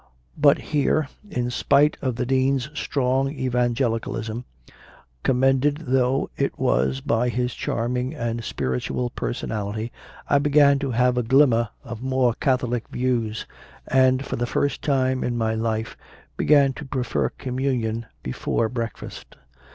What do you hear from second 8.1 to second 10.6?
and spiritual personality, I